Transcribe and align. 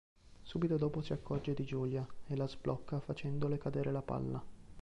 Subito 0.41 0.77
dopo 0.77 1.03
si 1.03 1.13
accorge 1.13 1.53
di 1.53 1.63
Julia 1.63 2.03
e 2.25 2.35
la 2.35 2.47
"sblocca" 2.47 2.99
facendole 2.99 3.59
cadere 3.59 3.91
la 3.91 4.01
palla. 4.01 4.43